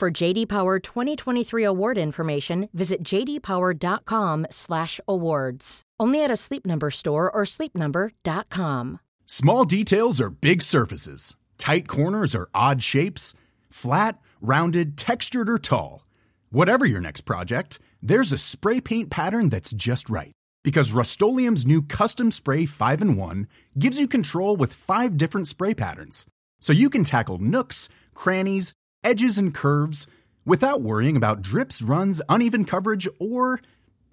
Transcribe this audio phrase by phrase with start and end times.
[0.00, 5.82] For JD Power 2023 award information, visit jdpower.com/awards.
[6.00, 9.00] Only at a Sleep Number store or sleepnumber.com.
[9.26, 11.36] Small details are big surfaces.
[11.58, 13.34] Tight corners are odd shapes.
[13.68, 16.06] Flat, rounded, textured, or tall.
[16.48, 20.32] Whatever your next project, there's a spray paint pattern that's just right.
[20.64, 23.46] Because Rust new Custom Spray 5 and 1
[23.78, 26.24] gives you control with five different spray patterns.
[26.58, 28.72] So you can tackle nooks, crannies,
[29.04, 30.06] edges, and curves
[30.44, 33.60] without worrying about drips, runs, uneven coverage, or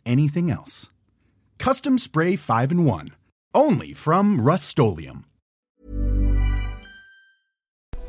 [0.05, 0.89] anything else.
[1.57, 3.09] Custom Spray 5 and 1.
[3.53, 4.77] Only from Rust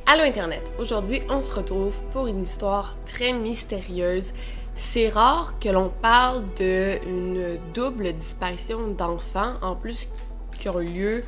[0.08, 4.33] Allô Internet, aujourd'hui on se retrouve pour une histoire très mystérieuse
[4.78, 10.08] C'est rare que l'on parle d'une double disparition d'enfants, en plus
[10.56, 11.25] qui ont lieu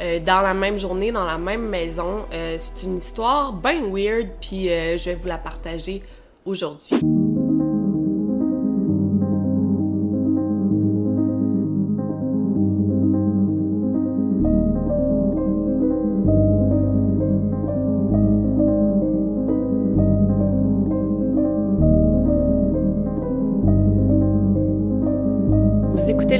[0.00, 2.26] euh, dans la même journée, dans la même maison.
[2.32, 6.02] Euh, c'est une histoire bien weird, puis euh, je vais vous la partager
[6.44, 6.98] aujourd'hui.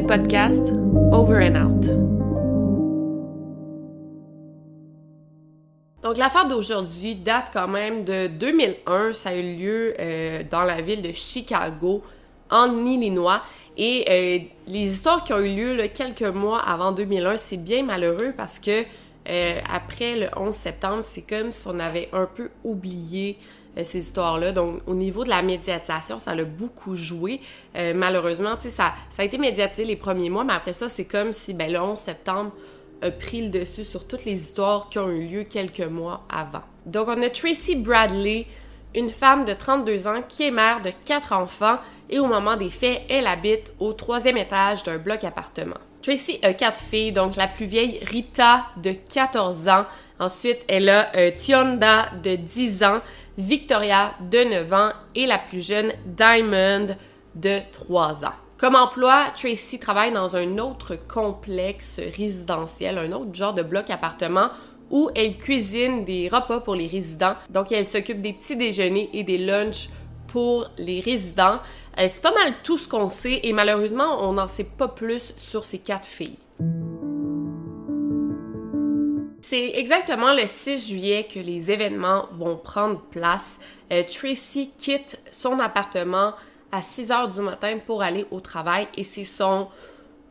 [0.07, 0.73] podcast
[1.13, 2.14] Over and Out.
[6.15, 9.15] Donc l'affaire d'aujourd'hui date quand même de 2001.
[9.15, 12.05] Ça a eu lieu euh, dans la ville de Chicago,
[12.51, 13.43] en Illinois.
[13.77, 18.33] Et euh, les histoires qui ont eu lieu quelques mois avant 2001, c'est bien malheureux
[18.37, 18.85] parce que
[19.29, 23.37] euh, après le 11 septembre, c'est comme si on avait un peu oublié
[23.83, 24.53] ces histoires-là.
[24.53, 27.41] Donc, au niveau de la médiatisation, ça l'a beaucoup joué.
[27.75, 31.07] Malheureusement, tu sais, ça, ça a été médiatisé les premiers mois, mais après ça, c'est
[31.07, 32.53] comme si ben, le 11 septembre
[33.05, 36.63] a pris le dessus sur toutes les histoires qui ont eu lieu quelques mois avant.
[36.87, 38.47] Donc, on a Tracy Bradley,
[38.95, 41.79] une femme de 32 ans qui est mère de quatre enfants
[42.09, 45.77] et au moment des faits, elle habite au troisième étage d'un bloc appartement.
[46.03, 49.87] Tracy a quatre filles, donc la plus vieille, Rita, de 14 ans.
[50.19, 53.01] Ensuite, elle a euh, Tionda, de 10 ans.
[53.37, 56.95] Victoria de 9 ans et la plus jeune Diamond
[57.35, 58.44] de 3 ans.
[58.65, 64.49] Comme emploi, Tracy travaille dans un autre complexe résidentiel, un autre genre de bloc appartement
[64.91, 67.35] où elle cuisine des repas pour les résidents.
[67.51, 69.91] Donc elle s'occupe des petits déjeuners et des lunchs
[70.29, 71.59] pour les résidents.
[71.99, 75.35] Euh, c'est pas mal tout ce qu'on sait et malheureusement, on n'en sait pas plus
[75.37, 76.39] sur ces quatre filles.
[79.43, 83.61] C'est exactement le 6 juillet que les événements vont prendre place.
[83.93, 86.33] Euh, Tracy quitte son appartement
[86.75, 89.69] à 6 heures du matin pour aller au travail et c'est son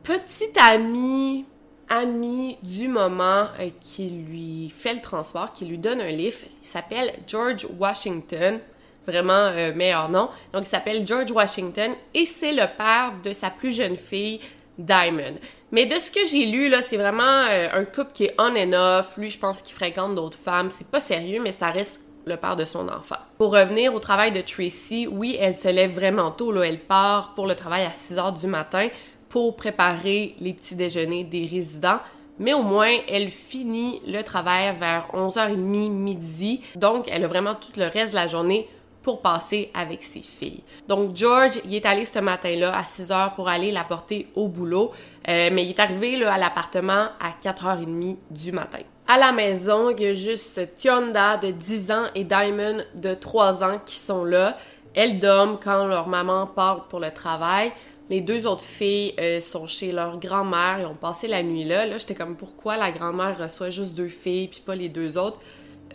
[0.03, 1.45] petit ami,
[1.87, 6.45] ami du moment euh, qui lui fait le transport, qui lui donne un lift.
[6.61, 8.59] Il s'appelle George Washington.
[9.05, 10.29] Vraiment euh, meilleur nom.
[10.53, 14.39] Donc, il s'appelle George Washington et c'est le père de sa plus jeune fille,
[14.77, 15.35] Diamond.
[15.71, 18.55] Mais de ce que j'ai lu, là, c'est vraiment euh, un couple qui est on
[18.55, 19.17] and off.
[19.17, 20.69] Lui, je pense qu'il fréquente d'autres femmes.
[20.71, 23.17] C'est pas sérieux, mais ça reste le père de son enfant.
[23.37, 26.61] Pour revenir au travail de Tracy, oui, elle se lève vraiment tôt.
[26.61, 28.89] Elle part pour le travail à 6 heures du matin
[29.29, 31.99] pour préparer les petits déjeuners des résidents.
[32.39, 35.55] Mais au moins, elle finit le travail vers 11h30
[35.91, 36.61] midi.
[36.75, 38.67] Donc, elle a vraiment tout le reste de la journée
[39.03, 40.63] pour passer avec ses filles.
[40.87, 44.47] Donc George, il est allé ce matin-là à 6 heures pour aller la porter au
[44.47, 44.91] boulot,
[45.27, 48.79] euh, mais il est arrivé à l'appartement à 4h30 du matin.
[49.05, 53.63] À la maison, il y a juste Tionda de 10 ans et Diamond de 3
[53.63, 54.57] ans qui sont là.
[54.95, 57.73] Elles dorment quand leur maman part pour le travail.
[58.09, 61.85] Les deux autres filles euh, sont chez leur grand-mère et ont passé la nuit là.
[61.85, 65.39] Là, j'étais comme pourquoi la grand-mère reçoit juste deux filles puis pas les deux autres?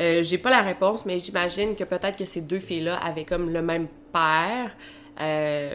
[0.00, 3.50] Euh, j'ai pas la réponse, mais j'imagine que peut-être que ces deux filles-là avaient comme
[3.50, 4.70] le même père.
[5.20, 5.75] Euh,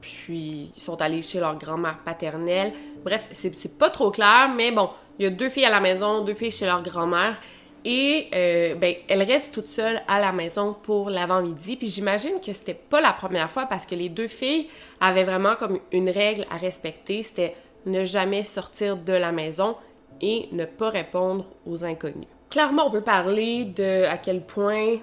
[0.00, 2.72] puis ils sont allés chez leur grand-mère paternelle.
[3.04, 4.88] Bref, c'est pas trop clair, mais bon,
[5.18, 7.36] il y a deux filles à la maison, deux filles chez leur grand-mère.
[7.84, 11.76] Et euh, ben, elles restent toutes seules à la maison pour l'avant-midi.
[11.76, 14.68] Puis j'imagine que c'était pas la première fois parce que les deux filles
[15.00, 17.22] avaient vraiment comme une règle à respecter.
[17.22, 17.54] C'était
[17.86, 19.76] ne jamais sortir de la maison
[20.20, 24.96] et ne pas répondre aux inconnus clairement, on peut parler de à quel point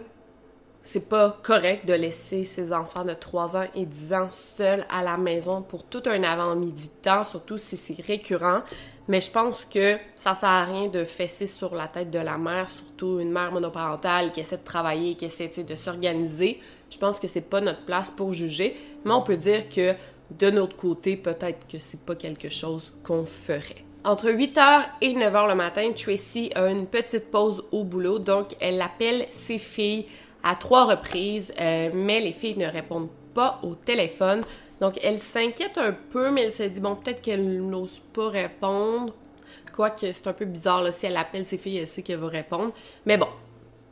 [0.81, 5.01] c'est pas correct de laisser ses enfants de 3 ans et 10 ans seuls à
[5.01, 8.63] la maison pour tout un avant-midi de temps, surtout si c'est récurrent.
[9.07, 12.37] Mais je pense que ça sert à rien de fesser sur la tête de la
[12.37, 16.61] mère, surtout une mère monoparentale qui essaie de travailler, qui essaie de s'organiser.
[16.89, 19.93] Je pense que c'est pas notre place pour juger, mais on peut dire que
[20.31, 23.83] de notre côté, peut-être que c'est pas quelque chose qu'on ferait.
[24.05, 28.81] Entre 8h et 9h le matin, Tracy a une petite pause au boulot, donc elle
[28.81, 30.07] appelle ses filles
[30.43, 34.43] à trois reprises, euh, mais les filles ne répondent pas au téléphone.
[34.83, 39.13] Donc elle s'inquiète un peu, mais elle se dit, bon, peut-être qu'elle n'ose pas répondre.
[39.73, 42.27] Quoique c'est un peu bizarre, là, si elle appelle ses filles, elle sait qu'elle va
[42.27, 42.73] répondre.
[43.05, 43.29] Mais bon,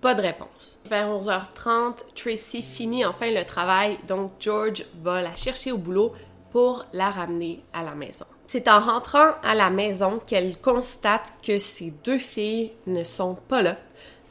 [0.02, 0.80] pas de réponse.
[0.90, 6.12] Vers 11h30, Tracy finit enfin le travail, donc George va la chercher au boulot
[6.52, 8.26] pour la ramener à la maison.
[8.46, 13.62] C'est en rentrant à la maison qu'elle constate que ses deux filles ne sont pas
[13.62, 13.78] là.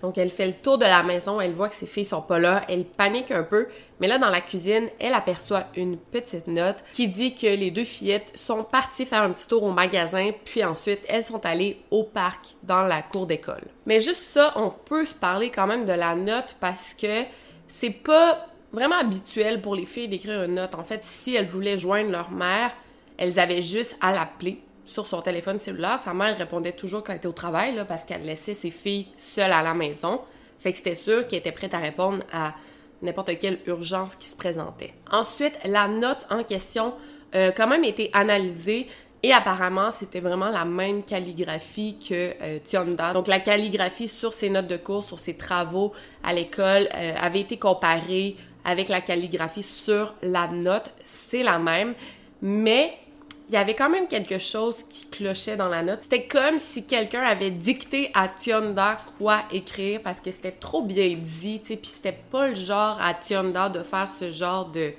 [0.03, 2.39] Donc elle fait le tour de la maison, elle voit que ses filles sont pas
[2.39, 3.69] là, elle panique un peu,
[4.01, 7.85] mais là dans la cuisine, elle aperçoit une petite note qui dit que les deux
[7.85, 12.05] fillettes sont parties faire un petit tour au magasin, puis ensuite elles sont allées au
[12.05, 13.65] parc dans la cour d'école.
[13.87, 17.25] Mais juste ça, on peut se parler quand même de la note parce que
[17.69, 20.75] c'est pas vraiment habituel pour les filles d'écrire une note.
[20.75, 22.73] En fait, si elles voulaient joindre leur mère,
[23.17, 25.99] elles avaient juste à l'appeler sur son téléphone cellulaire.
[25.99, 29.09] Sa mère répondait toujours quand elle était au travail là, parce qu'elle laissait ses filles
[29.17, 30.21] seules à la maison.
[30.59, 32.55] Fait que c'était sûr qu'elle était prête à répondre à
[33.03, 34.93] n'importe quelle urgence qui se présentait.
[35.11, 36.95] Ensuite, la note en question
[37.33, 38.89] a euh, quand même été analysée
[39.23, 43.13] et apparemment, c'était vraiment la même calligraphie que euh, Tionda.
[43.13, 45.93] Donc, la calligraphie sur ses notes de cours, sur ses travaux
[46.25, 50.95] à l'école, euh, avait été comparée avec la calligraphie sur la note.
[51.05, 51.95] C'est la même.
[52.41, 52.95] Mais
[53.51, 56.05] il y avait quand même quelque chose qui clochait dans la note.
[56.05, 61.17] C'était comme si quelqu'un avait dicté à Tionda quoi écrire parce que c'était trop bien
[61.21, 64.93] dit, tu sais, puis c'était pas le genre à Tionda de faire ce genre de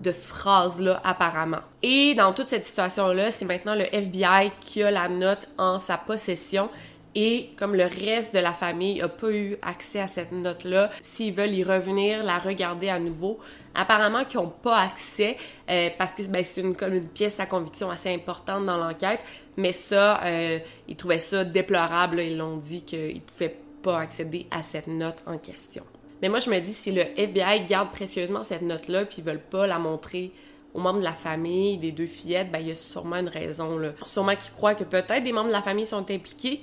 [0.00, 1.60] de phrases-là, apparemment.
[1.82, 5.98] Et dans toute cette situation-là, c'est maintenant le FBI qui a la note en sa
[5.98, 6.70] possession.
[7.14, 11.34] Et comme le reste de la famille n'a pas eu accès à cette note-là, s'ils
[11.34, 13.38] veulent y revenir, la regarder à nouveau,
[13.74, 15.36] apparemment qu'ils n'ont pas accès
[15.68, 19.20] euh, parce que ben, c'est une, comme une pièce à conviction assez importante dans l'enquête.
[19.56, 20.58] Mais ça, euh,
[20.88, 22.20] ils trouvaient ça déplorable.
[22.20, 25.82] Ils l'ont dit qu'ils ne pouvaient pas accéder à cette note en question.
[26.22, 29.40] Mais moi, je me dis, si le FBI garde précieusement cette note-là, puis ils veulent
[29.40, 30.32] pas la montrer
[30.74, 33.78] aux membres de la famille, des deux fillettes, ben, il y a sûrement une raison,
[33.78, 33.92] là.
[34.04, 36.60] Sûrement qu'ils croient que peut-être des membres de la famille sont impliqués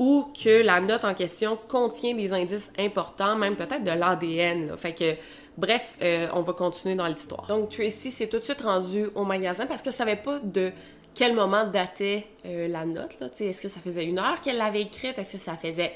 [0.00, 4.94] ou que la note en question contient des indices importants, même peut-être de l'ADN, Fait
[4.94, 5.14] que,
[5.58, 7.46] bref, euh, on va continuer dans l'histoire.
[7.46, 10.72] Donc, Tracy s'est tout de suite rendue au magasin parce qu'elle savait pas de
[11.14, 13.14] quel moment datait euh, la note.
[13.40, 15.18] Est-ce que ça faisait une heure qu'elle l'avait écrite?
[15.18, 15.92] Est-ce que ça faisait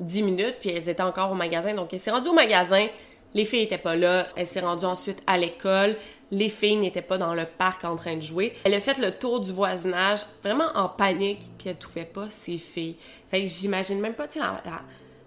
[0.00, 1.74] 10 minutes, puis elles étaient encore au magasin.
[1.74, 2.86] Donc, elle s'est rendue au magasin.
[3.34, 4.26] Les filles n'étaient pas là.
[4.36, 5.96] Elle s'est rendue ensuite à l'école.
[6.30, 8.54] Les filles n'étaient pas dans le parc en train de jouer.
[8.64, 12.58] Elle a fait le tour du voisinage, vraiment en panique, puis elle trouvait pas ses
[12.58, 12.96] filles.
[13.30, 14.46] Fait que j'imagine même pas, tu sais,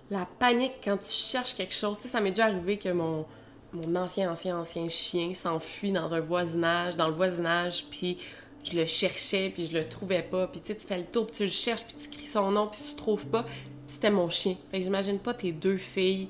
[0.09, 1.97] la, panique quand tu cherches quelque chose.
[1.97, 3.25] Tu sais, ça m'est déjà arrivé que mon,
[3.73, 8.17] mon ancien, ancien, ancien chien s'enfuit dans un voisinage, dans le voisinage, puis
[8.63, 10.47] je le cherchais, puis je le trouvais pas.
[10.47, 12.81] Puis tu fais le tour, puis tu le cherches, puis tu cries son nom, puis
[12.87, 13.45] tu trouves pas
[13.87, 14.55] c'était mon chien.
[14.71, 16.29] Fait que j'imagine pas tes deux filles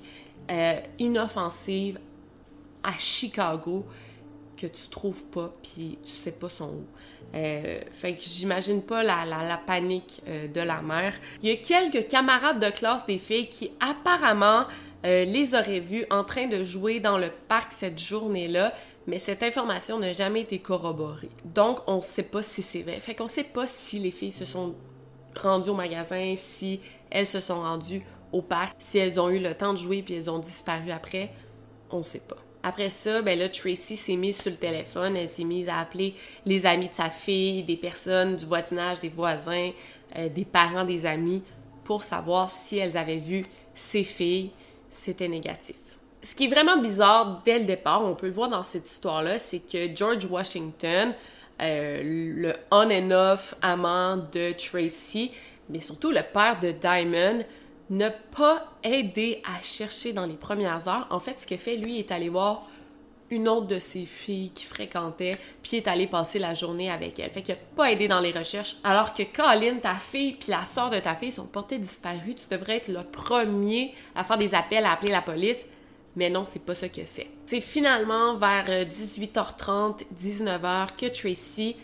[0.50, 2.00] euh, inoffensives
[2.84, 3.86] à Chicago
[4.56, 6.86] que tu trouves pas, puis tu sais pas son où.
[7.34, 11.14] Euh, fait que j'imagine pas la, la, panique euh, de la mère.
[11.44, 14.66] Il y a quelques camarades de classe des filles qui apparemment
[15.04, 18.74] les auraient vues en train de jouer dans le parc cette journée-là,
[19.06, 21.30] mais cette information n'a jamais été corroborée.
[21.44, 23.00] Donc on sait pas si c'est vrai.
[23.00, 24.74] Fait qu'on sait pas si les filles se sont
[25.36, 26.80] rendues au magasin, si
[27.12, 28.04] elles se sont rendues
[28.36, 28.76] au parc.
[28.80, 31.32] Si elles ont eu le temps de jouer puis elles ont disparu après,
[31.90, 32.38] on sait pas.
[32.64, 36.16] Après ça, ben là, Tracy s'est mise sur le téléphone, elle s'est mise à appeler
[36.46, 39.70] les amis de sa fille, des personnes du voisinage, des voisins,
[40.18, 41.44] euh, des parents des amis,
[41.84, 44.50] pour savoir si elles avaient vu ses filles.
[44.90, 45.76] C'était négatif.
[46.24, 49.38] Ce qui est vraiment bizarre dès le départ, on peut le voir dans cette histoire-là,
[49.38, 51.14] c'est que George Washington,
[51.62, 55.32] euh, le on and off amant de Tracy,
[55.70, 57.46] mais surtout le père de Diamond,
[57.90, 61.08] n'a pas aidé à chercher dans les premières heures.
[61.10, 62.68] En fait, ce qu'il fait, lui, est allé voir
[63.32, 67.32] une autre de ses filles qui fréquentait, puis est allé passer la journée avec elle.
[67.32, 68.78] Fait qu'il n'a pas aidé dans les recherches.
[68.84, 72.48] Alors que Colin, ta fille, puis la soeur de ta fille sont portées disparues, tu
[72.50, 75.66] devrais être le premier à faire des appels, à appeler la police.
[76.16, 77.28] Mais non, c'est pas ça qu'il fait.
[77.46, 79.92] C'est finalement vers 18h30, euh,
[80.24, 81.76] 19h que Tracy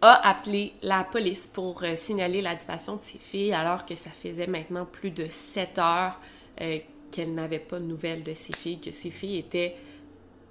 [0.00, 4.10] a appelé la police pour euh, signaler la disparition de ses filles alors que ça
[4.10, 6.20] faisait maintenant plus de 7 heures
[6.60, 6.78] euh,
[7.10, 9.76] qu'elle n'avait pas de nouvelles de ses filles, que ses filles étaient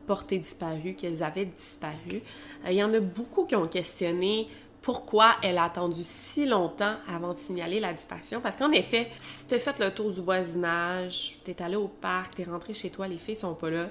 [0.05, 2.21] portées disparues, qu'elles avaient disparu.
[2.65, 4.47] Euh, il y en a beaucoup qui ont questionné
[4.81, 8.39] pourquoi elle a attendu si longtemps avant de signaler la disparition.
[8.41, 11.89] Parce qu'en effet, si tu as fait le tour du voisinage, tu es allé au
[11.89, 13.87] parc, tu es rentré chez toi, les filles sont pas là.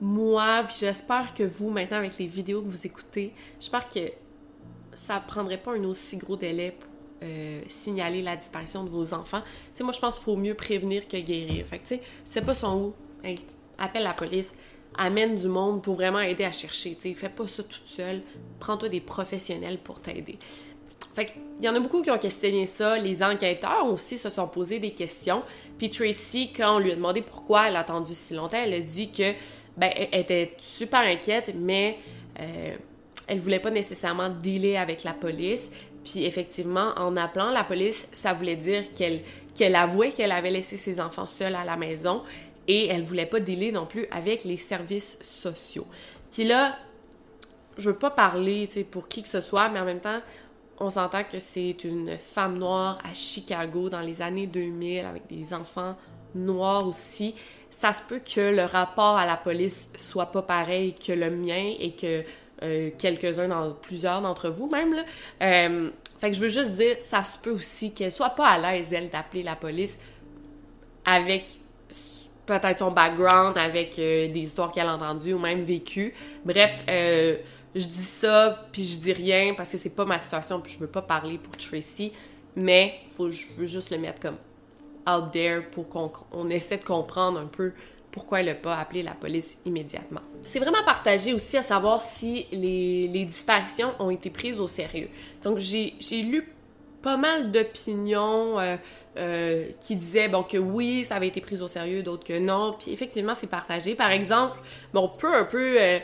[0.00, 4.00] Moi, j'espère que vous, maintenant, avec les vidéos que vous écoutez, j'espère que
[4.94, 6.88] ça prendrait pas un aussi gros délai pour
[7.22, 9.42] euh, signaler la disparition de vos enfants.
[9.42, 11.66] Tu sais, moi, je pense qu'il faut mieux prévenir que guérir.
[11.66, 12.00] Fait tu sais,
[12.40, 12.94] tu pas son où,
[13.78, 14.56] appelle la police,
[14.96, 16.94] amène du monde pour vraiment aider à chercher.
[16.94, 18.22] Tu sais, fais pas ça toute seule.
[18.58, 20.38] Prends-toi des professionnels pour t'aider.
[21.14, 22.98] Fait y en a beaucoup qui ont questionné ça.
[22.98, 25.42] Les enquêteurs aussi se sont posés des questions.
[25.78, 28.80] Puis Tracy, quand on lui a demandé pourquoi elle a attendu si longtemps, elle a
[28.80, 29.32] dit que,
[29.76, 31.98] ben, elle était super inquiète, mais
[32.40, 32.74] euh,
[33.28, 35.70] elle voulait pas nécessairement dealer avec la police.
[36.04, 39.20] Puis effectivement, en appelant la police, ça voulait dire qu'elle
[39.54, 42.22] qu'elle avouait qu'elle avait laissé ses enfants seuls à la maison
[42.68, 45.86] et elle voulait pas dealer non plus avec les services sociaux.
[46.30, 46.76] Puis là,
[47.76, 50.20] je veux pas parler pour qui que ce soit, mais en même temps,
[50.78, 55.54] on s'entend que c'est une femme noire à Chicago dans les années 2000 avec des
[55.54, 55.96] enfants
[56.34, 57.34] noirs aussi.
[57.70, 61.74] Ça se peut que le rapport à la police soit pas pareil que le mien
[61.78, 62.24] et que
[62.62, 64.94] euh, quelques-uns, dans plusieurs d'entre vous même.
[64.94, 65.04] Là.
[65.42, 65.90] Euh,
[66.20, 68.92] fait que je veux juste dire, ça se peut aussi qu'elle soit pas à l'aise,
[68.92, 69.98] elle, d'appeler la police
[71.04, 71.56] avec
[72.46, 76.14] peut-être son background, avec euh, des histoires qu'elle a entendues ou même vécues.
[76.44, 80.72] Bref, je dis ça, puis je dis rien parce que c'est pas ma situation, puis
[80.74, 82.12] je veux pas parler pour Tracy,
[82.54, 84.36] mais faut, je veux juste le mettre comme
[85.08, 87.72] out there pour qu'on essaie de comprendre un peu
[88.12, 90.20] pourquoi n'a pas appelé la police immédiatement.
[90.42, 95.08] C'est vraiment partagé aussi à savoir si les, disparitions ont été prises au sérieux.
[95.42, 96.52] Donc j'ai lu
[97.00, 98.76] pas mal d'opinions euh,
[99.16, 102.76] euh, qui disaient bon que oui, ça avait été pris au sérieux, d'autres que non.
[102.78, 103.94] Puis effectivement, c'est partagé.
[103.94, 104.58] Par exemple,
[104.92, 105.98] bon, on peut un peu euh,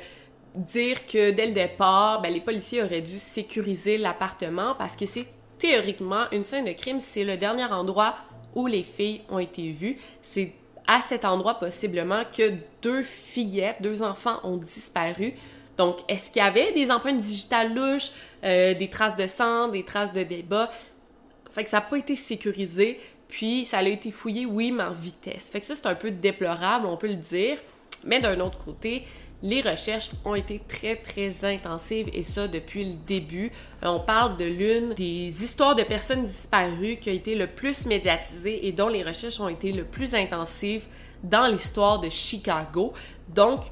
[0.57, 5.27] dire que dès le départ, ben, les policiers auraient dû sécuriser l'appartement parce que c'est
[5.59, 8.17] théoriquement une scène de crime, c'est le dernier endroit
[8.55, 9.99] où les filles ont été vues.
[10.89, 15.35] À cet endroit possiblement que deux fillettes, deux enfants ont disparu.
[15.77, 18.11] Donc, est-ce qu'il y avait des empreintes digitales louches,
[18.43, 20.71] euh, des traces de sang, des traces de débat?
[21.53, 24.91] Fait que ça n'a pas été sécurisé, puis ça a été fouillé, oui, mais en
[24.91, 25.51] vitesse.
[25.51, 27.59] Fait que ça, c'est un peu déplorable, on peut le dire.
[28.05, 29.05] Mais d'un autre côté,
[29.43, 33.53] les recherches ont été très, très intensives et ça depuis le début.
[33.85, 37.87] Euh, on parle de l'une des histoires de personnes disparues qui a été le plus
[37.87, 40.87] médiatisée et dont les recherches ont été le plus intensives
[41.23, 42.93] dans l'histoire de Chicago.
[43.29, 43.63] Donc,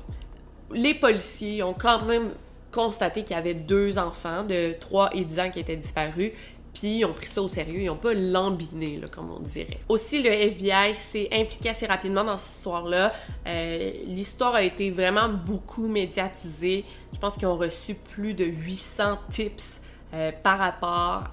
[0.72, 2.30] les policiers ont quand même
[2.70, 6.32] constaté qu'il y avait deux enfants de 3 et 10 ans qui étaient disparus
[6.78, 9.78] puis ils ont pris ça au sérieux, ils n'ont pas lambiné, comme on dirait.
[9.88, 13.12] Aussi, le FBI s'est impliqué assez rapidement dans cette histoire-là.
[13.46, 16.84] Euh, l'histoire a été vraiment beaucoup médiatisée.
[17.14, 19.80] Je pense qu'ils ont reçu plus de 800 tips
[20.12, 21.24] euh, par rapport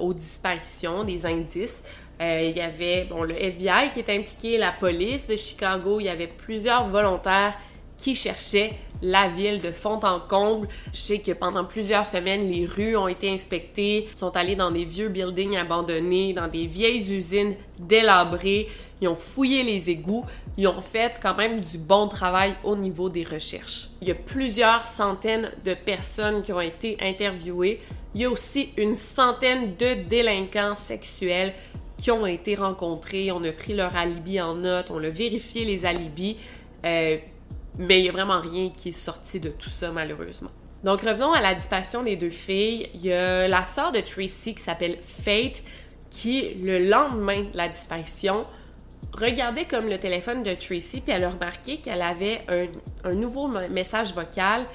[0.00, 1.84] aux disparitions, des indices.
[2.20, 6.08] Euh, il y avait le FBI qui était impliqué, la police de Chicago, il y
[6.08, 7.54] avait plusieurs volontaires
[8.00, 10.68] qui cherchaient la ville de fond en comble.
[10.94, 14.86] Je sais que pendant plusieurs semaines, les rues ont été inspectées, sont allés dans des
[14.86, 18.68] vieux buildings abandonnés, dans des vieilles usines délabrées,
[19.02, 20.24] ils ont fouillé les égouts,
[20.56, 23.88] ils ont fait quand même du bon travail au niveau des recherches.
[24.00, 27.80] Il y a plusieurs centaines de personnes qui ont été interviewées.
[28.14, 31.52] Il y a aussi une centaine de délinquants sexuels
[31.98, 33.30] qui ont été rencontrés.
[33.30, 36.36] On a pris leur alibi en note, on a vérifié les alibis.
[36.84, 37.18] Euh,
[37.78, 40.50] mais il n'y a vraiment rien qui est sorti de tout ça, malheureusement.
[40.84, 42.88] Donc, revenons à la disparition des deux filles.
[42.94, 45.62] Il y a la sœur de Tracy qui s'appelle Faith,
[46.08, 48.46] qui, le lendemain de la disparition,
[49.12, 52.42] regardait comme le téléphone de Tracy, puis elle a remarqué qu'elle avait
[53.04, 54.66] un, nouveau message vocal,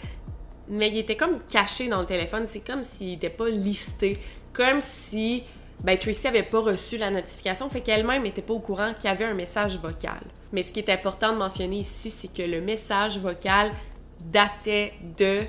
[0.68, 2.46] mais il était comme caché dans le téléphone.
[2.48, 4.20] C'est comme s'il n'était pas listé.
[4.54, 5.44] Comme si
[5.84, 9.08] ben, Tracy avait pas reçu la notification, fait qu'elle-même n'était pas au courant qu'il y
[9.08, 10.22] avait un message vocal.
[10.56, 13.74] Mais ce qui est important de mentionner ici, c'est que le message vocal
[14.22, 15.42] datait de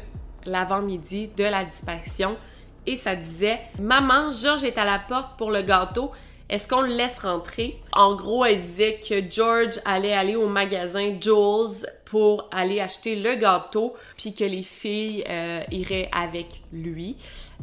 [0.46, 2.36] l'avant-midi de la disparition
[2.84, 6.10] et ça disait Maman, George est à la porte pour le gâteau.
[6.48, 7.80] Est-ce qu'on le laisse rentrer?
[7.92, 13.34] En gros, elle disait que George allait aller au magasin Jules pour aller acheter le
[13.34, 17.16] gâteau, puis que les filles euh, iraient avec lui.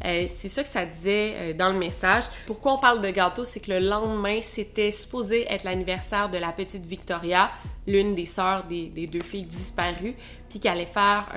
[0.03, 2.25] Euh, c'est ça que ça disait euh, dans le message.
[2.45, 3.45] Pourquoi on parle de gâteau?
[3.45, 7.51] C'est que le lendemain, c'était supposé être l'anniversaire de la petite Victoria,
[7.87, 10.15] l'une des sœurs des, des, deux filles disparues,
[10.49, 11.29] puis qu'elle allait faire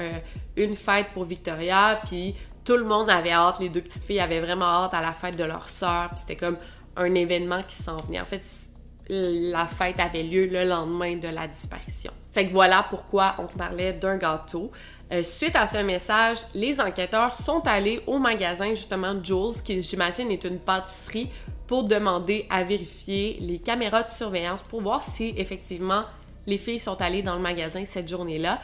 [0.57, 2.35] une fête pour Victoria, puis
[2.65, 5.37] tout le monde avait hâte, les deux petites filles avaient vraiment hâte à la fête
[5.37, 6.57] de leur sœur, puis c'était comme
[6.97, 8.21] un événement qui s'en venait.
[8.21, 8.43] En fait,
[9.09, 12.13] la fête avait lieu le lendemain de la disparition.
[12.33, 14.71] Fait que voilà pourquoi on parlait d'un gâteau.
[15.13, 20.31] Euh, suite à ce message, les enquêteurs sont allés au magasin justement Jules, qui j'imagine
[20.31, 21.31] est une pâtisserie,
[21.67, 26.05] pour demander à vérifier les caméras de surveillance pour voir si effectivement
[26.47, 28.61] les filles sont allées dans le magasin cette journée-là.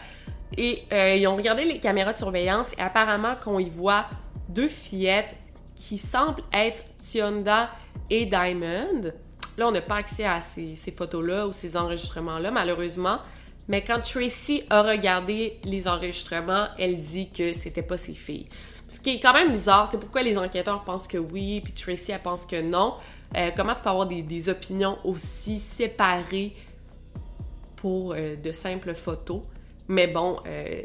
[0.56, 4.04] Et euh, ils ont regardé les caméras de surveillance et apparemment qu'on y voit
[4.48, 5.36] deux fillettes
[5.74, 7.70] qui semblent être Tionda
[8.10, 9.12] et Diamond.
[9.58, 13.18] Là, on n'a pas accès à ces, ces photos-là ou ces enregistrements-là, malheureusement.
[13.68, 18.48] Mais quand Tracy a regardé les enregistrements, elle dit que c'était pas ses filles.
[18.88, 22.12] Ce qui est quand même bizarre, c'est pourquoi les enquêteurs pensent que oui, puis Tracy
[22.12, 22.94] elle pense que non.
[23.36, 26.54] Euh, comment tu peux avoir des, opinions aussi séparées
[27.76, 29.40] pour euh, de simples photos?
[29.88, 30.82] Mais bon, euh,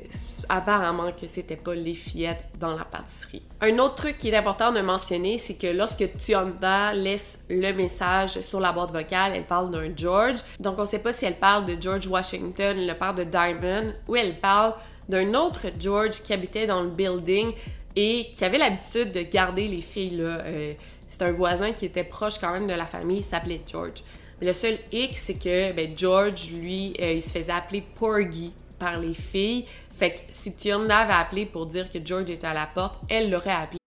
[0.49, 3.43] apparemment que c'était pas les fillettes dans la pâtisserie.
[3.61, 8.41] Un autre truc qui est important de mentionner, c'est que lorsque Tionda laisse le message
[8.41, 10.39] sur la boîte vocale, elle parle d'un George.
[10.59, 14.15] Donc on sait pas si elle parle de George Washington, le père de Diamond, ou
[14.15, 14.73] elle parle
[15.07, 17.53] d'un autre George qui habitait dans le building
[17.95, 20.39] et qui avait l'habitude de garder les filles là.
[20.39, 20.73] Euh,
[21.09, 24.03] c'est un voisin qui était proche quand même de la famille, il s'appelait George.
[24.39, 28.51] Mais le seul hic, c'est que ben, George, lui, euh, il se faisait appeler Porgy
[28.77, 29.65] par les filles.
[29.91, 33.29] Fait que si Tiana avait appelé pour dire que George était à la porte, elle
[33.29, 33.77] l'aurait appelé.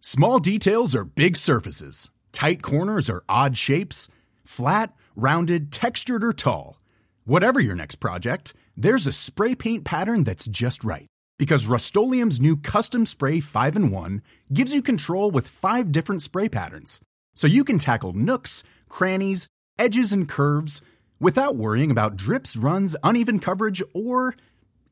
[0.00, 2.10] Small details are big surfaces.
[2.32, 4.08] Tight corners are odd shapes.
[4.44, 6.80] Flat, rounded, textured or tall.
[7.24, 11.06] Whatever your next project, there's a spray paint pattern that's just right.
[11.38, 16.48] Because Rust-Oleum's new Custom Spray 5 in 1 gives you control with five different spray
[16.48, 17.00] patterns.
[17.34, 19.46] So you can tackle nooks, crannies,
[19.78, 20.82] edges, and curves
[21.20, 24.34] without worrying about drips, runs, uneven coverage, or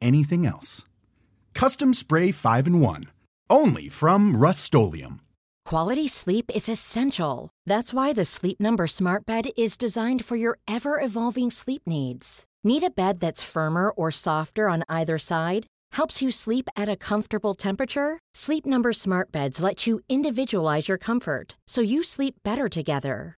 [0.01, 0.85] anything else.
[1.55, 3.05] Custom Spray 5 and 1.
[3.51, 4.63] Only from Rust
[5.65, 7.51] Quality sleep is essential.
[7.67, 12.45] That's why the Sleep Number Smart Bed is designed for your ever evolving sleep needs.
[12.65, 15.67] Need a bed that's firmer or softer on either side?
[15.93, 18.19] Helps you sleep at a comfortable temperature?
[18.35, 23.38] Sleep Number Smart Beds let you individualize your comfort so you sleep better together.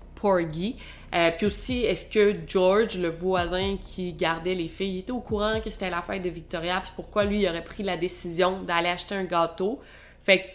[0.23, 5.59] Euh, puis aussi, est-ce que George, le voisin qui gardait les filles, était au courant
[5.59, 8.89] que c'était la fête de Victoria, puis pourquoi lui il aurait pris la décision d'aller
[8.89, 9.79] acheter un gâteau?
[10.23, 10.53] Fait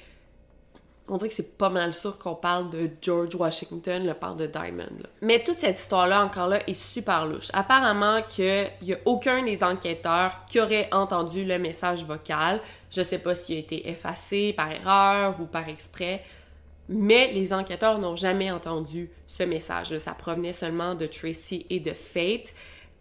[1.09, 4.47] on dirait que c'est pas mal sûr qu'on parle de George Washington, le père de
[4.47, 5.05] Diamond.
[5.23, 7.49] Mais toute cette histoire-là, encore là, est super louche.
[7.53, 12.61] Apparemment qu'il y a aucun des enquêteurs qui aurait entendu le message vocal.
[12.91, 16.23] Je sais pas s'il a été effacé par erreur ou par exprès.
[16.89, 19.97] Mais les enquêteurs n'ont jamais entendu ce message.
[19.99, 22.53] Ça provenait seulement de Tracy et de Fate.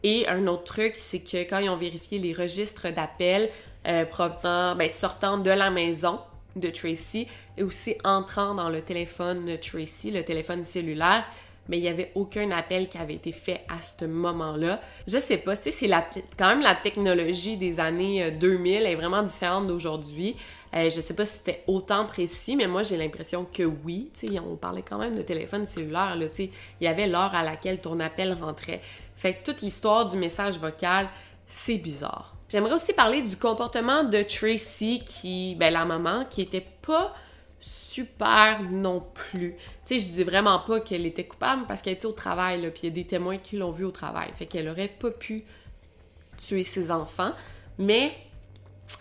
[0.04, 3.50] Et un autre truc, c'est que quand ils ont vérifié les registres d'appels
[3.88, 6.20] euh, provenant, ben, sortant de la maison
[6.56, 11.26] de Tracy et aussi entrant dans le téléphone de Tracy, le téléphone cellulaire,
[11.68, 14.82] mais il n'y avait aucun appel qui avait été fait à ce moment-là.
[15.08, 15.90] Je sais pas, tu sais, c'est
[16.38, 20.36] quand même la technologie des années 2000 euh, est vraiment différente d'aujourd'hui.
[20.76, 24.12] Euh, je sais pas si c'était autant précis, mais moi j'ai l'impression que oui.
[24.14, 26.50] Tu sais, on parlait quand même de téléphone cellulaire, là, tu sais,
[26.82, 28.82] il y avait l'heure à laquelle ton appel rentrait.
[29.16, 31.08] Fait que toute l'histoire du message vocal,
[31.48, 32.36] c'est bizarre.
[32.50, 37.14] J'aimerais aussi parler du comportement de Tracy, qui, ben la maman, qui était pas
[37.60, 39.56] super non plus.
[39.86, 42.70] Tu sais, je dis vraiment pas qu'elle était coupable parce qu'elle était au travail, là,
[42.70, 44.30] puis il y a des témoins qui l'ont vue au travail.
[44.36, 45.44] Fait qu'elle aurait pas pu
[46.38, 47.32] tuer ses enfants,
[47.78, 48.14] mais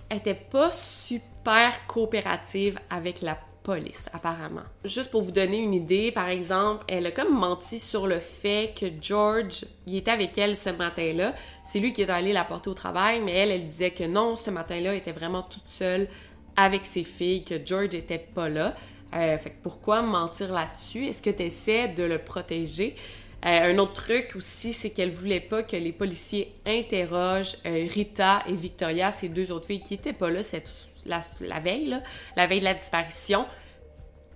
[0.08, 4.62] elle était pas super coopérative avec la police, apparemment.
[4.84, 8.74] Juste pour vous donner une idée, par exemple, elle a comme menti sur le fait
[8.78, 11.34] que George, il était avec elle ce matin-là.
[11.64, 14.36] C'est lui qui est allé la porter au travail, mais elle, elle disait que non,
[14.36, 16.08] ce matin-là, elle était vraiment toute seule
[16.56, 18.74] avec ses filles, que George était pas là.
[19.14, 21.06] Euh, fait que pourquoi mentir là-dessus?
[21.06, 22.96] Est-ce que tu essaies de le protéger?
[23.44, 28.42] Euh, un autre truc aussi, c'est qu'elle voulait pas que les policiers interrogent euh, Rita
[28.48, 30.70] et Victoria, ces deux autres filles qui étaient pas là cette,
[31.04, 31.20] la,
[31.60, 31.96] veille,
[32.36, 33.44] la veille de la disparition.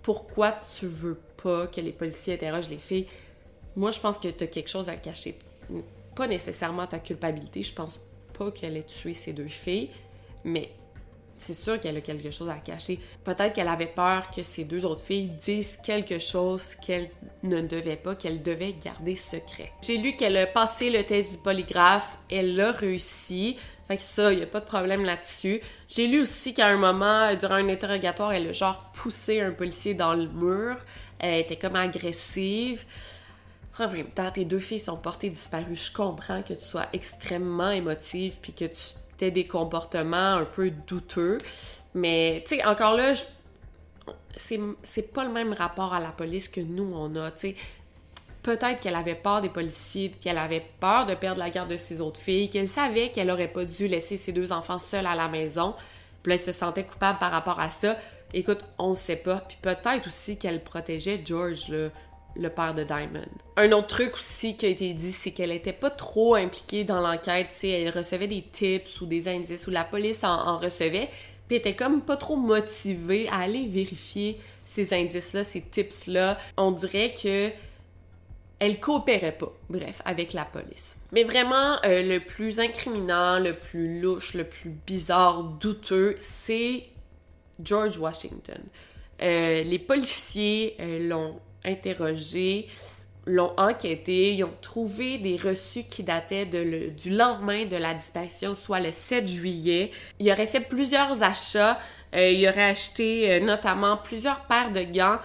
[0.02, 3.06] Pourquoi tu veux pas que les policiers interrogent les filles?
[3.76, 5.36] Moi, je pense que tu as quelque chose à cacher.
[6.14, 7.62] Pas nécessairement ta culpabilité.
[7.62, 8.00] Je pense
[8.36, 9.90] pas qu'elle ait tué ces deux filles,
[10.44, 10.70] mais
[11.38, 12.98] c'est sûr qu'elle a quelque chose à cacher.
[13.24, 17.10] Peut-être qu'elle avait peur que ces deux autres filles disent quelque chose qu'elle
[17.42, 19.72] ne devait pas, qu'elle devait garder secret.
[19.82, 23.56] J'ai lu qu'elle a passé le test du polygraphe, elle l'a réussi.
[23.86, 25.60] Fait que ça, il a pas de problème là-dessus.
[25.88, 29.94] J'ai lu aussi qu'à un moment, durant un interrogatoire, elle a genre poussé un policier
[29.94, 30.76] dans le mur.
[31.18, 32.84] Elle était comme agressive.
[33.78, 35.76] En même temps, tes deux filles sont portées disparues.
[35.76, 41.38] Je comprends que tu sois extrêmement émotive puis que tu des comportements un peu douteux.
[41.94, 43.14] Mais, tu sais, encore là,
[44.36, 47.30] c'est pas le même rapport à la police que nous, on a.
[47.30, 47.56] Tu sais,
[48.42, 52.00] peut-être qu'elle avait peur des policiers, qu'elle avait peur de perdre la garde de ses
[52.00, 55.28] autres filles, qu'elle savait qu'elle aurait pas dû laisser ses deux enfants seuls à la
[55.28, 55.74] maison.
[56.22, 57.96] Puis là, elle se sentait coupable par rapport à ça.
[58.32, 59.38] Écoute, on ne sait pas.
[59.40, 61.72] Puis peut-être aussi qu'elle protégeait George,
[62.36, 63.26] le, père de Diamond.
[63.56, 67.00] Un autre truc aussi qui a été dit, c'est qu'elle était pas trop impliquée dans
[67.00, 67.48] l'enquête.
[67.62, 71.08] Elle recevait des tips ou des indices, ou la police en, recevait.
[71.48, 76.38] Puis était comme pas trop motivée à aller vérifier ces indices-là, ces tips-là.
[76.56, 77.50] On dirait que
[78.60, 80.96] elle coopérait pas, bref, avec la police.
[81.12, 86.84] Mais vraiment, euh, le plus incriminant, le plus louche, le plus bizarre, douteux, c'est
[87.62, 88.60] George Washington.
[89.22, 92.66] Euh, les policiers euh, l'ont interrogé,
[93.26, 98.80] l'ont enquêté, ils ont trouvé des reçus qui dataient du lendemain de la disparition, soit
[98.80, 99.90] le 7 juillet.
[100.18, 101.78] Il aurait fait plusieurs achats.
[102.16, 105.18] Euh, il aurait acheté notamment plusieurs paires de gants,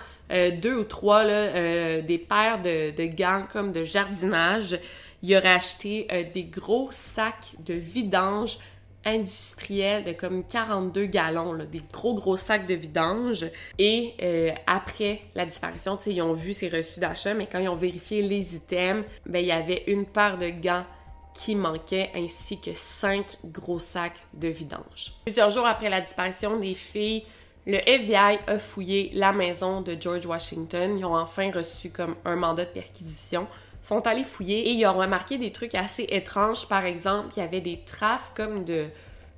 [0.62, 4.78] deux ou trois, des paires de, de, gants comme de jardinage.
[5.22, 8.58] Il aurait acheté des gros sacs de vidange
[9.06, 13.46] industriel de comme 42 gallons, des gros gros sacs de vidange.
[13.78, 17.76] Et euh, après la disparition, ils ont vu ces reçus d'achat, mais quand ils ont
[17.76, 20.86] vérifié les items, ben, il y avait une paire de gants
[21.34, 25.14] qui manquait ainsi que cinq gros sacs de vidange.
[25.26, 27.24] Plusieurs jours après la disparition des filles,
[27.66, 30.98] le FBI a fouillé la maison de George Washington.
[30.98, 33.48] Ils ont enfin reçu comme un mandat de perquisition
[33.84, 36.68] sont allés fouiller et ils ont remarqué des trucs assez étranges.
[36.68, 38.88] Par exemple, il y avait des traces comme de,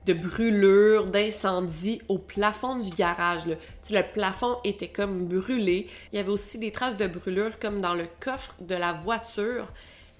[0.06, 3.42] de brûlures, d'incendie au plafond du garage.
[3.48, 5.88] Le plafond était comme brûlé.
[6.14, 9.68] Il y avait aussi des traces de brûlures comme dans le coffre de la voiture.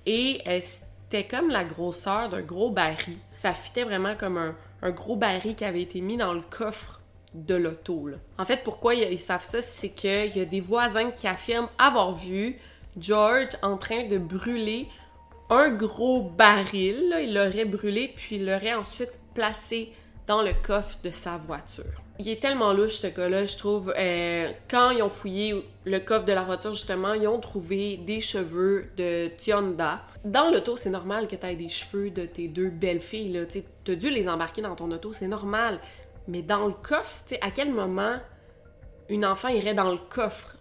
[0.08, 3.18] Et euh, c'était comme la grosseur d'un gros baril.
[3.36, 7.00] Ça fitait vraiment comme un, un, gros baril qui avait été mis dans le coffre
[7.36, 8.10] de l'auto.
[8.38, 12.16] En fait, pourquoi ils savent ça, c'est qu'il y a des voisins qui affirment avoir
[12.16, 12.58] vu
[13.00, 14.88] George en train de brûler
[15.50, 17.16] un gros baril.
[17.22, 19.92] Il l'aurait brûlé, puis il l'aurait ensuite placé
[20.28, 22.02] dans le coffre de sa voiture.
[22.18, 23.94] Il est tellement louche ce gars-là, je trouve.
[23.98, 28.22] Euh, quand ils ont fouillé le coffre de la voiture, justement, ils ont trouvé des
[28.22, 30.02] cheveux de Tionda.
[30.24, 33.46] Dans l'auto, c'est normal que tu aies des cheveux de tes deux belles filles.
[33.84, 35.80] Tu as dû les embarquer dans ton auto, c'est normal.
[36.28, 38.16] Mais dans le coffre, à quel moment
[39.10, 40.55] une enfant irait dans le coffre?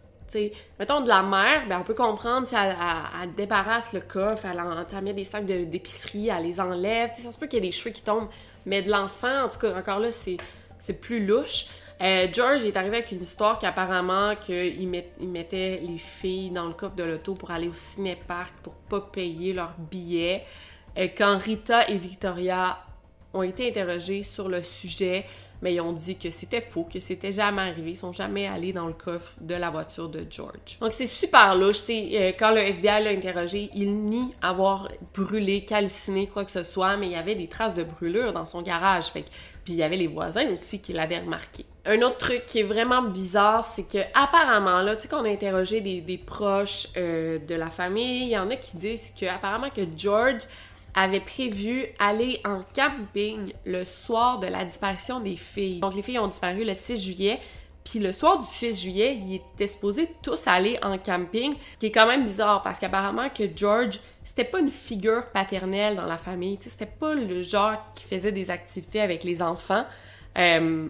[0.78, 5.02] Mettons de la mère, ben on peut comprendre si elle, débarrasse le coffre, elle, en,
[5.02, 7.10] met des sacs d'épicerie, elle les enlève.
[7.14, 8.28] ça se peut qu'il y ait des cheveux qui tombent.
[8.66, 11.66] Mais de l'enfant, en tout cas, encore là, c'est plus louche.
[12.02, 16.74] Euh, George est arrivé avec une histoire qu'apparemment qu'il il mettait les filles dans le
[16.74, 20.44] coffre de l'auto pour aller au cinépark pour pas payer leur billet.
[20.98, 22.78] Euh, quand Rita et Victoria
[23.32, 25.24] ont été interrogés sur le sujet,
[25.64, 28.74] mais ils ont dit que c'était faux, que c'était jamais arrivé, ils sont jamais allés
[28.74, 30.78] dans le coffre de la voiture de George.
[30.78, 36.26] Donc c'est super louche, euh, quand le FBI l'a interrogé, il nie avoir brûlé, calciné,
[36.26, 39.06] quoi que ce soit, mais il y avait des traces de brûlure dans son garage,
[39.06, 39.24] fait
[39.64, 41.64] puis il y avait les voisins aussi qui l'avaient remarqué.
[41.86, 45.30] Un autre truc qui est vraiment bizarre, c'est que apparemment là, tu sais qu'on a
[45.30, 49.70] interrogé des, proches euh, de la famille, il y en a qui disent que apparemment
[49.70, 50.42] que George
[50.94, 55.80] avait prévu aller en camping le soir de la disparition des filles.
[55.80, 57.40] Donc les filles ont disparu le 6 juillet.
[57.84, 61.86] Puis le soir du 6 juillet, ils étaient supposés tous aller en camping, ce qui
[61.86, 66.16] est quand même bizarre parce qu'apparemment que George, c'était pas une figure paternelle dans la
[66.16, 69.84] famille, c'était pas le genre qui faisait des activités avec les enfants,
[70.38, 70.88] euh,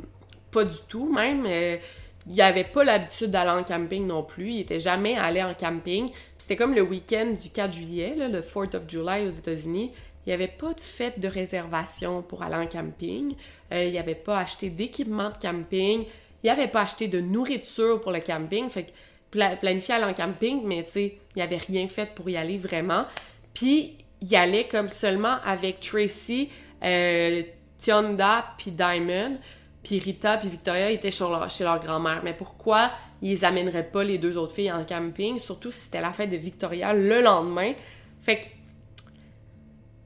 [0.52, 1.44] pas du tout même.
[1.46, 1.78] Euh,
[2.26, 4.50] il avait pas l'habitude d'aller en camping non plus.
[4.50, 6.10] Il était jamais allé en camping.
[6.38, 9.92] C'était comme le week-end du 4 juillet, le 4th of July aux États-Unis.
[10.24, 13.34] Il n'y avait pas de fête de réservation pour aller en camping.
[13.72, 16.04] Euh, il n'y avait pas acheté d'équipement de camping.
[16.42, 18.70] Il n'y avait pas acheté de nourriture pour le camping.
[18.70, 22.28] Fait que planifié aller en camping, mais tu sais, il n'y avait rien fait pour
[22.30, 23.04] y aller vraiment.
[23.52, 26.48] Puis, il allait comme seulement avec Tracy,
[26.82, 27.42] euh,
[27.78, 29.38] Tionda, puis Diamond.
[29.84, 32.22] Puis Rita puis Victoria étaient chez leur, grand-mère.
[32.24, 32.90] Mais pourquoi
[33.22, 36.36] ils amèneraient pas les deux autres filles en camping, surtout si c'était la fête de
[36.36, 37.74] Victoria le lendemain?
[38.22, 38.46] Fait que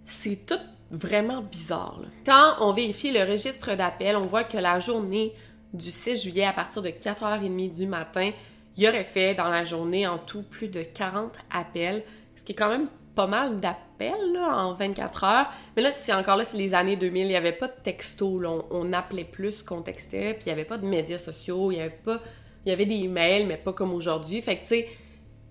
[0.04, 0.60] c'est tout
[0.90, 2.00] vraiment bizarre.
[2.26, 5.32] Quand on vérifie le registre d'appel, on voit que la journée
[5.72, 8.32] du 6 juillet, à partir de 4h30 du matin,
[8.76, 12.04] il aurait fait dans la journée en tout plus de 40 appels,
[12.36, 12.88] ce qui est quand même
[13.18, 15.50] pas mal d'appels en 24 heures.
[15.74, 18.40] Mais là, c'est encore là, c'est les années 2000, il n'y avait pas de texto,
[18.70, 21.80] on, appelait plus qu'on textait, puis il n'y avait pas de médias sociaux, il y
[21.80, 22.20] avait pas...
[22.64, 24.40] Il y avait des emails, mais pas comme aujourd'hui.
[24.40, 24.88] Fait que, tu sais,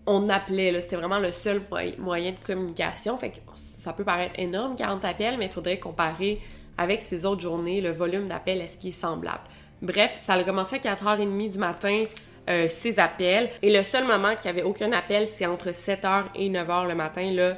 [0.05, 1.61] on appelait, c'était vraiment le seul
[1.97, 3.17] moyen de communication.
[3.17, 6.39] Fait que ça peut paraître énorme, 40 appels, mais il faudrait comparer
[6.77, 9.43] avec ces autres journées, le volume d'appels, est-ce qu'il est semblable?
[9.81, 12.05] Bref, ça a commencé à 4h30 du matin,
[12.49, 13.49] euh, ces appels.
[13.61, 16.95] Et le seul moment qu'il n'y avait aucun appel, c'est entre 7h et 9h le
[16.95, 17.57] matin, là,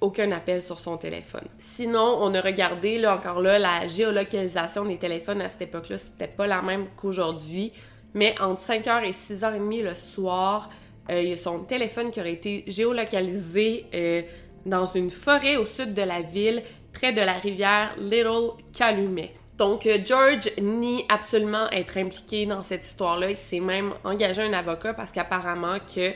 [0.00, 1.44] aucun appel sur son téléphone.
[1.58, 6.26] Sinon, on a regardé, là, encore là, la géolocalisation des téléphones à cette époque-là, c'était
[6.26, 7.72] pas la même qu'aujourd'hui.
[8.14, 10.68] Mais entre 5h et 6h30 le soir,
[11.10, 14.22] euh, il y a son téléphone qui aurait été géolocalisé euh,
[14.66, 16.62] dans une forêt au sud de la ville,
[16.92, 19.32] près de la rivière Little Calumet.
[19.62, 23.30] Donc, euh, George nie absolument être impliqué dans cette histoire-là.
[23.30, 26.10] Il s'est même engagé un avocat parce qu'apparemment que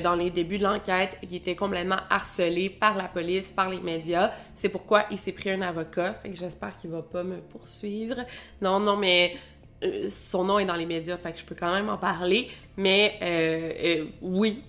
[0.00, 4.30] dans les débuts de l'enquête, il était complètement harcelé par la police, par les médias.
[4.54, 6.14] C'est pourquoi il s'est pris un avocat.
[6.22, 8.16] Fait que j'espère qu'il va pas me poursuivre.
[8.62, 9.34] Non, non, mais
[9.82, 12.48] euh, son nom est dans les médias, fait que je peux quand même en parler.
[12.76, 14.62] Mais euh, euh, oui,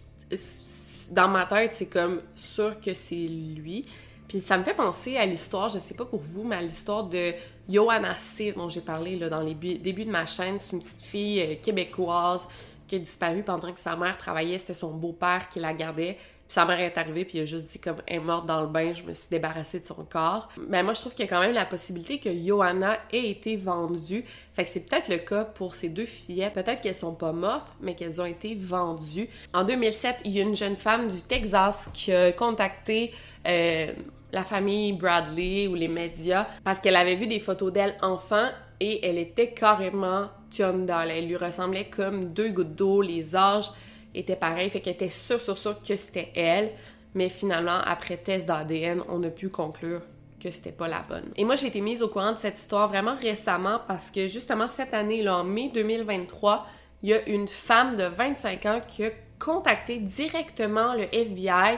[1.11, 3.85] dans ma tête, c'est comme sûr que c'est lui.
[4.27, 7.03] Puis ça me fait penser à l'histoire, je sais pas pour vous, mais à l'histoire
[7.03, 7.33] de
[7.69, 10.57] Johanna C, dont j'ai parlé là, dans les débuts de ma chaîne.
[10.57, 12.47] C'est une petite fille québécoise
[12.87, 14.57] qui a disparu pendant que sa mère travaillait.
[14.57, 16.17] C'était son beau-père qui la gardait.
[16.47, 18.61] Puis sa mère est arrivée, puis il a juste dit comme elle est morte dans
[18.61, 20.49] le bain, je me suis débarrassée de son corps.
[20.69, 23.55] Mais moi, je trouve qu'il y a quand même la possibilité que Johanna ait été
[23.55, 24.23] vendue.
[24.53, 26.53] Fait que c'est peut-être le cas pour ces deux fillettes.
[26.53, 29.27] Peut-être qu'elles sont pas mortes, mais qu'elles ont été vendues.
[29.53, 33.11] En 2007, il y a une jeune femme du Texas qui a contacté
[33.47, 33.91] euh,
[34.31, 39.05] la famille Bradley ou les médias parce qu'elle avait vu des photos d'elle enfant et
[39.07, 41.05] elle était carrément Tionda.
[41.07, 43.71] Elle lui ressemblait comme deux gouttes d'eau, les âges
[44.19, 46.71] était pareil, fait qu'elle était sûre, sûre, que c'était elle.
[47.13, 50.01] Mais finalement, après test d'ADN, on a pu conclure
[50.39, 51.31] que c'était pas la bonne.
[51.37, 54.67] Et moi, j'ai été mise au courant de cette histoire vraiment récemment parce que justement
[54.67, 56.61] cette année, là, en mai 2023,
[57.03, 61.77] il y a une femme de 25 ans qui a contacté directement le FBI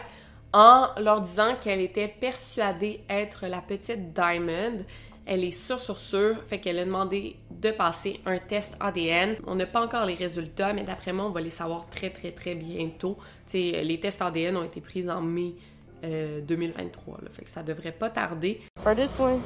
[0.54, 4.80] en leur disant qu'elle était persuadée être la petite Diamond
[5.28, 6.38] elle est sûre, sûre, sûre.
[6.48, 9.36] Fait qu'elle a demandé de passer un test ADN.
[9.46, 12.32] On n'a pas encore les résultats, mais d'après moi, on va les savoir très, très,
[12.32, 13.18] très bientôt.
[13.46, 15.54] sais, les tests ADN ont été pris en mai
[16.02, 17.14] 2023.
[17.14, 18.62] Euh, là, fait que ça devrait pas tarder.
[18.82, 19.42] For this one,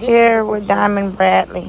[0.00, 1.68] here with Diamond Bradley.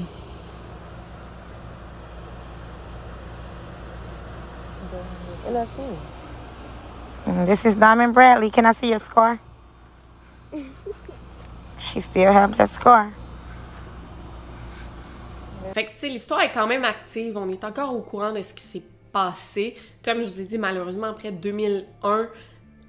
[5.45, 7.45] And that's me.
[7.45, 8.51] This is Diamond Bradley.
[8.51, 9.39] Can I see your scar?
[11.79, 13.13] she still have that scar.
[15.73, 17.37] Fait que, tu sais, l'histoire est quand même active.
[17.37, 19.75] On est encore au courant de ce qui s'est passé.
[20.03, 22.29] Comme je vous ai dit, malheureusement, après 2001,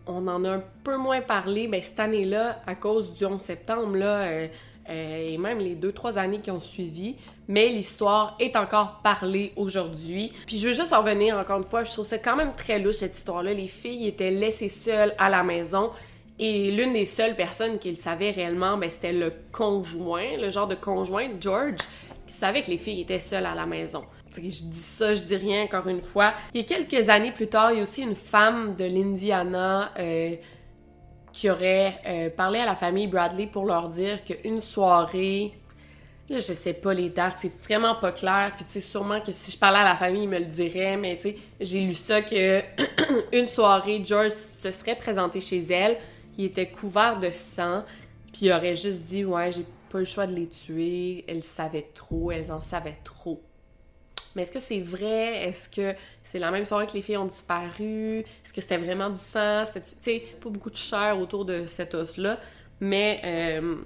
[0.06, 1.68] on en a un peu moins parlé.
[1.68, 4.48] Mais cette année-là, à cause du 11 septembre, là, euh,
[4.88, 7.16] euh, et même les deux, trois années qui ont suivi.
[7.48, 10.32] Mais l'histoire est encore parlée aujourd'hui.
[10.46, 11.84] Puis je veux juste en revenir encore une fois.
[11.84, 13.54] Je trouve ça quand même très louche, cette histoire-là.
[13.54, 15.90] Les filles étaient laissées seules à la maison.
[16.38, 20.74] Et l'une des seules personnes qui savaient réellement, ben, c'était le conjoint, le genre de
[20.74, 21.74] conjoint, George
[22.30, 24.04] savait que les filles étaient seules à la maison.
[24.34, 26.34] Je dis ça, je dis rien encore une fois.
[26.54, 29.92] Il y a quelques années plus tard, il y a aussi une femme de l'Indiana
[29.98, 30.36] euh,
[31.32, 35.52] qui aurait euh, parlé à la famille Bradley pour leur dire qu'une soirée,
[36.28, 38.52] là je sais pas les dates, c'est vraiment pas clair.
[38.56, 40.96] Puis tu sais, sûrement que si je parlais à la famille, ils me le diraient,
[40.96, 42.60] mais tu sais, j'ai lu ça que
[43.32, 45.96] une soirée, George se serait présenté chez elle,
[46.38, 47.84] il était couvert de sang,
[48.32, 51.90] puis il aurait juste dit ouais j'ai pas le choix de les tuer, elles savaient
[51.94, 53.42] trop, elles en savaient trop.
[54.34, 55.48] Mais est-ce que c'est vrai?
[55.48, 58.20] Est-ce que c'est la même soirée que les filles ont disparu?
[58.20, 59.64] Est-ce que c'était vraiment du sang?
[59.72, 62.38] Tu sais, pas beaucoup de chair autour de cet os-là,
[62.78, 63.76] mais euh,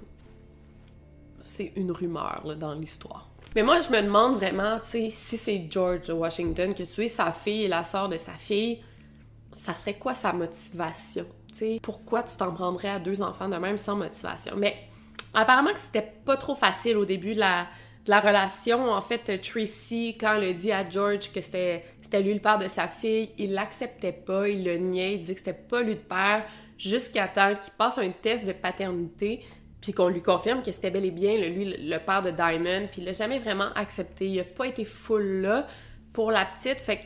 [1.43, 3.29] c'est une rumeur dans l'histoire.
[3.55, 7.31] Mais moi, je me demande vraiment, tu si c'est George Washington que tu es sa
[7.31, 8.81] fille et la sœur de sa fille,
[9.51, 11.25] ça serait quoi sa motivation?
[11.47, 14.55] Tu sais, pourquoi tu t'en prendrais à deux enfants de même sans motivation?
[14.57, 14.75] Mais
[15.35, 17.67] Apparemment que c'était pas trop facile au début de la,
[18.07, 18.91] relation.
[18.91, 22.87] En fait, Tracy, quand elle dit à George que c'était lui le père de sa
[22.87, 26.45] fille, il l'acceptait pas, il le niait, il dit que c'était pas lui le père,
[26.77, 29.41] jusqu'à temps qu'il passe un test de paternité,
[29.81, 33.01] puis qu'on lui confirme que c'était bel et bien lui le père de Diamond, puis
[33.01, 34.27] il l'a jamais vraiment accepté.
[34.27, 35.67] Il a pas été full là
[36.13, 37.03] pour la petite, fait que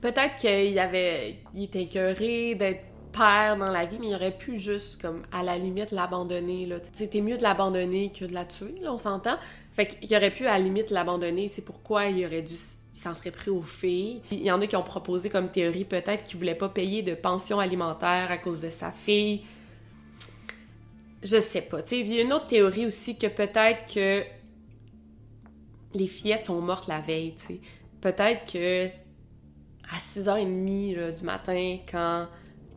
[0.00, 4.58] peut-être qu'il avait, il était écœuré d'être père dans la vie, mais il aurait pu
[4.58, 6.76] juste, comme, à la limite, l'abandonner, là.
[6.92, 9.36] C'était mieux de l'abandonner que de la tuer, on s'entend.
[9.72, 11.48] Fait qu'il aurait pu, à la limite, l'abandonner.
[11.48, 12.54] C'est pourquoi il aurait dû
[13.00, 14.20] s'en serait pris aux filles.
[14.30, 17.14] Il y en a qui ont proposé comme théorie peut-être qu'il voulait pas payer de
[17.14, 19.42] pension alimentaire à cause de sa fille.
[21.22, 21.80] Je sais pas.
[21.90, 24.22] Il y a une autre théorie aussi que peut-être que
[25.94, 27.34] les fillettes sont mortes la veille.
[28.00, 28.86] Peut-être que
[29.92, 32.28] à 6h30 du matin, quand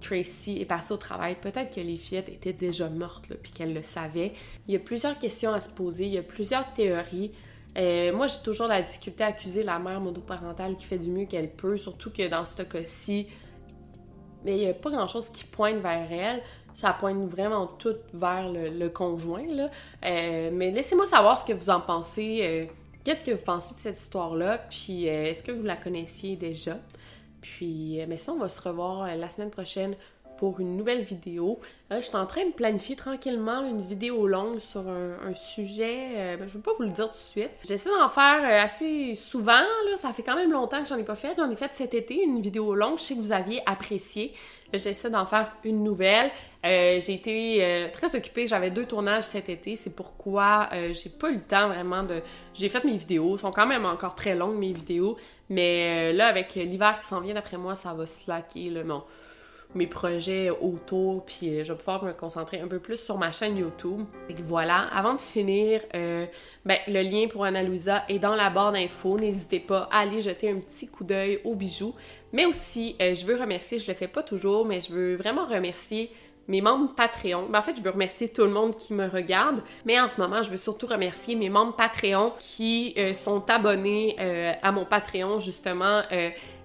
[0.04, 3.82] Tracy est partie au travail, peut-être que les fillettes étaient déjà mortes, puis qu'elle le
[3.82, 4.34] savait.
[4.68, 7.32] Il y a plusieurs questions à se poser, il y a plusieurs théories.
[7.78, 11.26] Euh, moi, j'ai toujours la difficulté à accuser la mère monoparentale qui fait du mieux
[11.26, 13.28] qu'elle peut, surtout que dans ce cas-ci,
[14.44, 16.44] mais il n'y a pas grand-chose qui pointe vers elle.
[16.74, 19.46] Ça pointe vraiment tout vers le, conjoint.
[20.06, 22.40] Euh, mais laissez-moi savoir ce que vous en pensez.
[22.42, 22.66] Euh,
[23.06, 24.58] qu'est-ce que vous pensez de cette histoire-là?
[24.70, 26.78] Puis est-ce que vous la connaissiez déjà?
[27.44, 29.96] Puis, mais ça, on va se revoir la semaine prochaine
[30.38, 31.60] pour une nouvelle vidéo.
[31.90, 36.10] je suis en train de planifier tranquillement une vidéo longue sur un, sujet.
[36.16, 37.52] Euh, ben, je ne vais pas vous le dire tout de suite.
[37.66, 39.64] J'essaie d'en faire euh, assez souvent.
[39.96, 41.36] Ça fait quand même longtemps que j'en ai pas fait.
[41.38, 43.00] J'en ai fait cet été une vidéo longue.
[43.00, 44.34] Je sais que vous aviez apprécié.
[44.74, 46.32] J'essaie d'en faire une nouvelle.
[46.66, 48.48] Euh, j'ai été très occupée.
[48.48, 49.76] J'avais deux tournages cet été.
[49.76, 52.22] C'est pourquoi j'ai pas eu le temps vraiment de.
[52.54, 53.34] J'ai fait mes vidéos.
[53.36, 55.18] Elles sont quand même encore très longues, mes vidéos.
[55.50, 58.70] Mais là, avec l'hiver qui s'en vient d'après moi, ça va slacker.
[58.70, 58.84] Là.
[58.84, 59.04] Bon,
[59.76, 63.32] mes projets autour, puis euh, je vais pouvoir me concentrer un peu plus sur ma
[63.32, 64.02] chaîne YouTube.
[64.46, 66.26] Voilà, avant de finir, euh,
[66.66, 69.18] ben, le lien pour Anna Luisa est dans la barre d'infos.
[69.18, 71.94] N'hésitez pas à aller jeter un petit coup d'œil aux bijoux.
[72.32, 75.46] Mais aussi, euh, je veux remercier, je le fais pas toujours, mais je veux vraiment
[75.46, 76.12] remercier
[76.48, 77.48] mes membres Patreon.
[77.50, 80.20] Ben, en fait, je veux remercier tout le monde qui me regarde, mais en ce
[80.20, 84.18] moment, je veux surtout remercier mes membres Patreon qui sont abonnés
[84.62, 86.02] à mon Patreon, justement.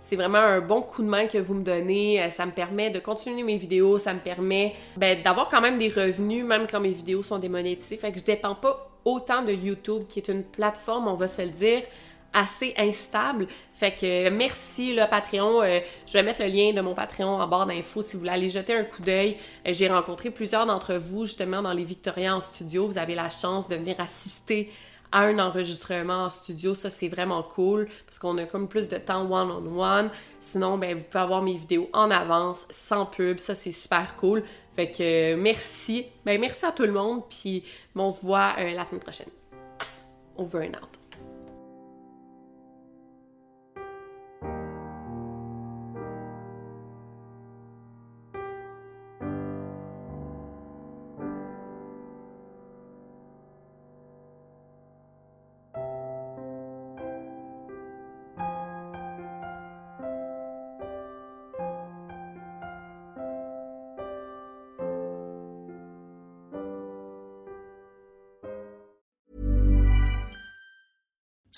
[0.09, 2.23] C'est vraiment un bon coup de main que vous me donnez.
[2.23, 5.77] Euh, ça me permet de continuer mes vidéos, ça me permet ben, d'avoir quand même
[5.77, 7.99] des revenus, même quand mes vidéos sont démonétisées.
[7.99, 11.43] Fait que je dépends pas autant de YouTube, qui est une plateforme, on va se
[11.43, 11.83] le dire,
[12.33, 13.49] assez instable.
[13.75, 15.61] Fait que merci le Patreon.
[15.61, 18.33] Euh, je vais mettre le lien de mon Patreon en barre d'infos si vous voulez
[18.33, 19.37] aller jeter un coup d'œil.
[19.67, 22.87] Euh, j'ai rencontré plusieurs d'entre vous justement dans les Victoria en studio.
[22.87, 24.71] Vous avez la chance de venir assister
[25.13, 26.75] à un enregistrement en studio.
[26.75, 30.11] Ça, c'est vraiment cool parce qu'on a comme plus de temps one-on-one.
[30.41, 33.39] Sinon, ben, vous pouvez avoir mes vidéos en avance, sans pub.
[33.39, 34.43] Ça, c'est super cool.
[34.77, 36.07] Fait que merci.
[36.25, 37.23] Ben, merci à tout le monde.
[37.29, 39.31] Puis, on se voit euh, la semaine prochaine.
[40.37, 41.08] Over and out.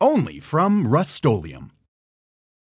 [0.00, 1.14] only from Rust